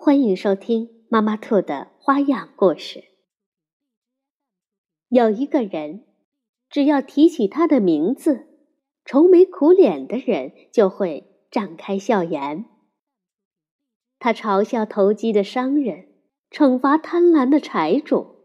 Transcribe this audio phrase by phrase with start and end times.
[0.00, 3.02] 欢迎收听妈妈兔的花样故事。
[5.08, 6.06] 有一个人，
[6.70, 8.46] 只要提起他的名字，
[9.04, 12.64] 愁眉苦脸的人就会展开笑颜。
[14.20, 16.06] 他嘲笑投机的商人，
[16.48, 18.36] 惩罚贪婪的财主，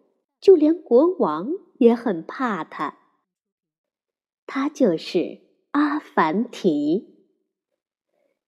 [0.42, 2.98] 就连国王也很怕他。
[4.48, 7.28] 他就是阿凡提。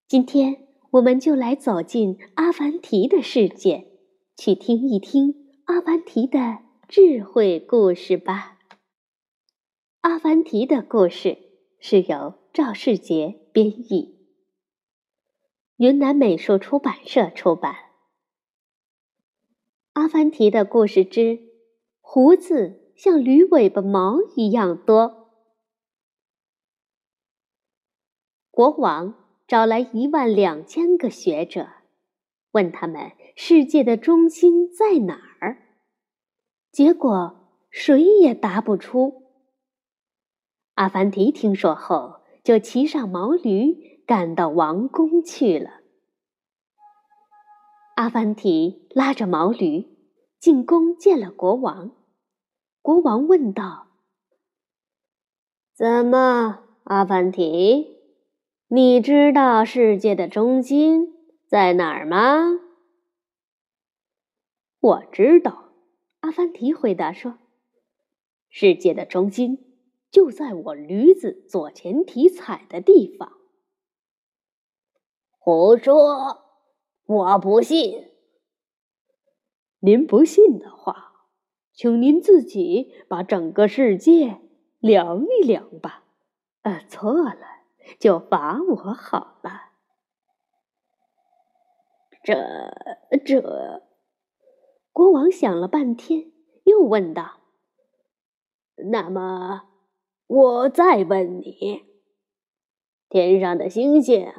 [0.07, 0.64] 今天。
[0.95, 3.91] 我们就来走进阿凡提的世界，
[4.37, 8.57] 去听一听阿凡提的智慧故事吧。
[9.99, 11.37] 阿凡提的故事
[11.81, 14.25] 是由赵世杰编译，
[15.75, 17.75] 云南美术出版社出版。
[19.91, 21.39] 阿凡提的故事之
[21.99, 25.29] 胡子像驴尾巴毛一样多，
[28.49, 29.24] 国王。
[29.47, 31.67] 找来一万两千个学者，
[32.51, 35.77] 问他们世界的中心在哪儿？
[36.71, 39.23] 结果谁也答不出。
[40.73, 45.81] 阿凡提听说后，就骑上毛驴，赶到王宫去了。
[47.95, 49.85] 阿凡提拉着毛驴
[50.39, 51.91] 进宫见了国王，
[52.81, 53.87] 国王问道
[55.73, 57.94] ：“怎么，阿凡提？”
[58.67, 61.13] 你知道世界的中心
[61.47, 62.59] 在哪儿吗？
[64.79, 65.71] 我知道，
[66.21, 67.37] 阿凡提回答说
[68.49, 69.77] ：“世界的中心
[70.09, 73.33] 就在我驴子左前蹄踩的地方。”
[75.37, 76.41] 胡说！
[77.05, 78.09] 我不信。
[79.79, 81.13] 您不信的话，
[81.71, 84.39] 请您自己把整个世界
[84.79, 86.03] 量一量吧。
[86.63, 87.54] 呃，错了。
[87.99, 89.71] 就罚我好了。
[92.23, 92.33] 这
[93.23, 93.83] 这，
[94.91, 96.31] 国王想了半天，
[96.63, 97.41] 又问道
[98.89, 99.69] ：“那么，
[100.25, 101.85] 我再问你，
[103.09, 104.33] 天上的星星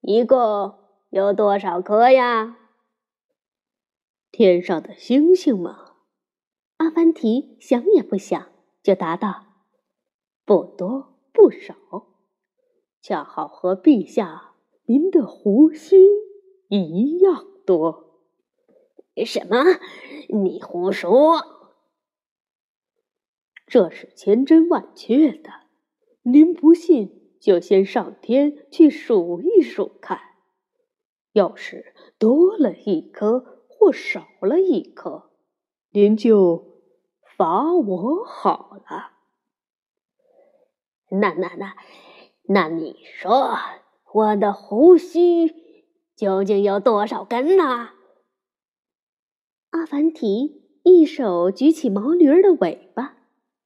[0.00, 0.78] 一共
[1.10, 2.56] 有多少颗呀？”
[4.32, 5.96] 天上的星星吗，
[6.78, 8.50] 阿凡提想也不想
[8.82, 9.44] 就答道
[10.46, 11.74] ：“不多不少。”
[13.06, 14.56] 恰好和陛下
[14.86, 15.96] 您的胡须
[16.68, 18.18] 一样多。
[19.24, 19.62] 什么？
[20.28, 21.70] 你胡说！
[23.64, 25.50] 这是千真万确的。
[26.22, 30.20] 您不信，就先上天去数一数看。
[31.30, 35.30] 要是多了一颗或少了一颗，
[35.90, 36.82] 您就
[37.22, 39.12] 罚我好了。
[41.08, 41.76] 那那那。
[42.48, 43.56] 那你说，
[44.12, 45.52] 我的胡须
[46.14, 47.90] 究竟有多少根呢？
[49.70, 53.16] 阿凡提一手举起毛驴儿的尾巴，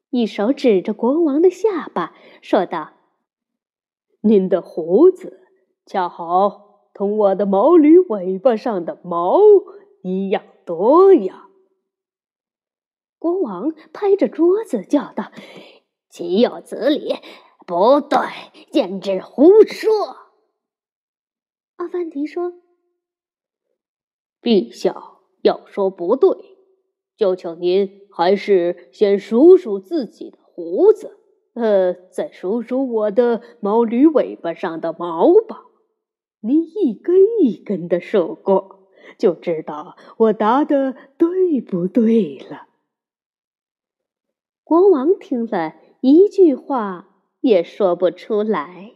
[0.08, 2.94] 一手指着国王的下巴，说道
[4.22, 5.46] ：“您的胡子
[5.84, 9.38] 恰好同我的毛驴尾巴上的毛
[10.02, 11.48] 一样多呀！”
[13.20, 15.30] 国王拍着桌子叫道
[16.08, 17.14] ：“岂有此理！”
[17.66, 18.18] 不对，
[18.72, 20.16] 简直胡说！
[21.76, 22.52] 阿凡提说
[24.42, 24.94] ：“陛下
[25.42, 26.30] 要说不对，
[27.16, 31.16] 就请您还是先数数自己的胡子，
[31.54, 35.64] 呃，再数数我的毛驴尾巴上的毛吧。
[36.40, 42.66] 您一根一根的数过，就知道我答的对不对了。”
[44.64, 47.06] 国王听了一句话。
[47.40, 48.94] 也说不出来。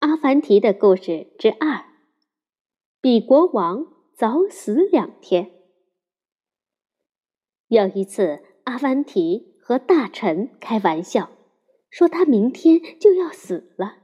[0.00, 1.84] 阿凡提的故事之二，
[3.00, 5.50] 比国王早死两天。
[7.68, 11.30] 有一次，阿凡提和大臣开玩笑，
[11.90, 13.98] 说他明天就要死了。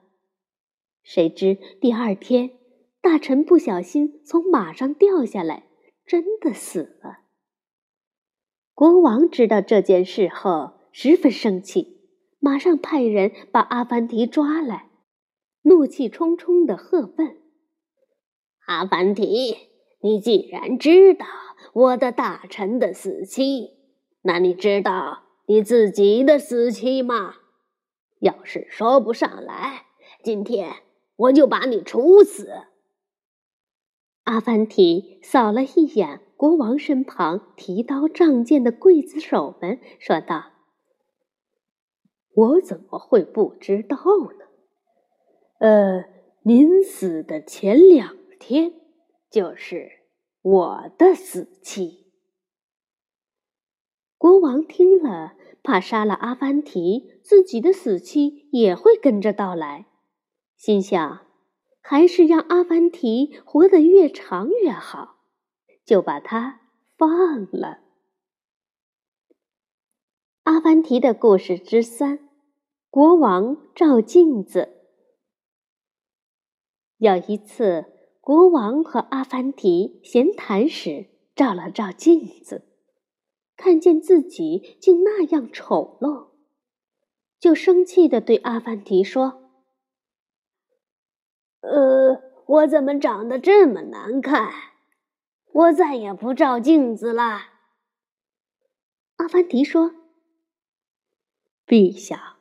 [1.02, 2.58] 谁知第二天，
[3.00, 5.68] 大臣不小心从马上掉下来，
[6.04, 7.20] 真的死了。
[8.74, 12.01] 国王知道这件事后，十分生气。
[12.44, 14.88] 马上派人把阿凡提抓来，
[15.62, 17.36] 怒气冲冲的喝问
[18.66, 19.56] ：“阿凡提，
[20.00, 21.24] 你既然知道
[21.72, 23.74] 我的大臣的死期，
[24.22, 27.36] 那你知道你自己的死期吗？
[28.18, 29.86] 要是说不上来，
[30.24, 30.72] 今天
[31.14, 32.50] 我就把你处死。”
[34.24, 40.46] 阿凡提扫了一眼国王身旁提刀仗剑的刽子手们，说道
[42.34, 43.96] ：“我怎么会不知道
[44.38, 44.46] 呢？
[45.58, 46.04] 呃，
[46.42, 48.72] 您死的前两天
[49.30, 49.90] 就是
[50.42, 52.12] 我的死期。”
[54.18, 59.86] 国王听了，怕杀了阿凡提，自己的死期也会跟着到来，
[60.56, 61.26] 心想。
[61.84, 65.16] 还是让阿凡提活得越长越好，
[65.84, 66.60] 就把他
[66.96, 67.08] 放
[67.50, 67.81] 了。
[70.44, 72.18] 阿凡提的故事之三：
[72.90, 74.70] 国王照镜子。
[76.96, 77.84] 有一次，
[78.20, 81.06] 国王和阿凡提闲谈时，
[81.36, 82.66] 照了照镜子，
[83.56, 86.30] 看见自己竟那样丑陋，
[87.38, 89.48] 就生气的对阿凡提说。
[91.60, 94.50] 呃，我怎么长得这么难看？
[95.52, 97.42] 我再也不照镜子了。
[99.18, 99.94] 阿凡提说
[101.72, 102.36] ：“陛下，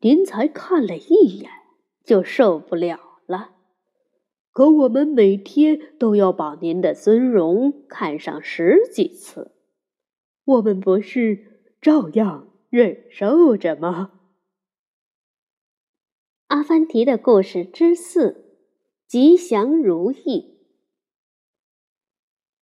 [0.00, 1.48] 您才看了一眼
[2.02, 3.54] 就受不了了，
[4.50, 9.52] 可我们每天都要把您的尊容看上十几次，
[10.44, 14.18] 我们不是照样忍受着吗？”
[16.48, 18.58] 阿凡提的故事之四：
[19.06, 20.58] 吉祥如意。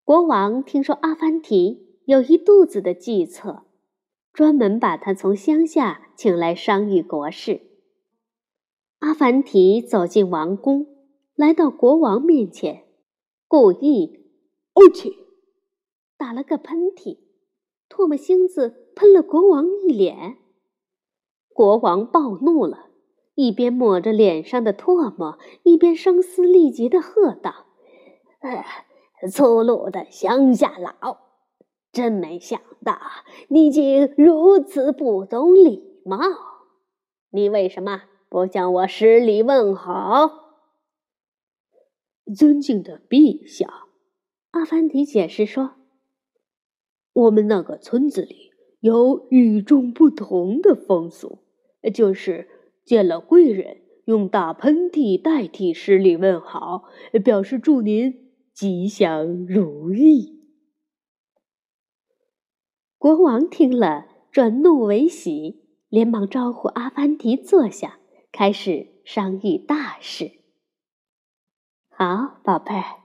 [0.03, 3.64] 国王听说阿凡提有一肚子的计策，
[4.35, 7.61] 专门把他从乡下请来商议国事。
[8.99, 10.87] 阿凡提走进王宫，
[11.35, 12.83] 来到国王面前，
[13.47, 14.25] 故意
[14.75, 15.09] “哦切”
[16.17, 17.17] 打了个喷嚏，
[17.89, 20.35] 唾沫星子喷了国王一脸。
[21.53, 22.89] 国王暴怒了。
[23.35, 27.65] 一边抹着脸上的唾沫，一边声嘶力竭的喝道
[29.29, 31.17] ：“粗鲁的乡下佬，
[31.95, 32.99] 真没想到
[33.47, 36.19] 你竟如此不懂礼貌！
[37.31, 40.29] 你为什么不向我施礼问好？”
[42.35, 43.87] 尊敬的陛下，
[44.51, 45.71] 阿凡提解释说
[47.13, 48.51] ：“我们那个村子里
[48.81, 51.39] 有与众不同的风俗，
[51.93, 52.49] 就是。”
[52.85, 56.83] 见了贵人，用打喷嚏代替施礼问好，
[57.23, 60.34] 表示祝您吉祥如意。
[63.05, 67.99] 国王听了，转怒为喜，连忙招呼阿凡提坐下，
[68.31, 70.31] 开始商议大事。
[71.87, 73.03] 好，宝贝儿，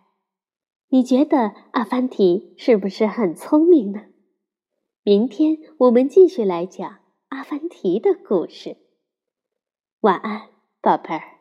[0.88, 4.06] 你觉得阿凡提是不是很聪明呢？
[5.02, 8.78] 明天我们继续来讲阿凡提的故事。
[10.00, 10.48] 晚安，
[10.80, 11.39] 宝贝儿。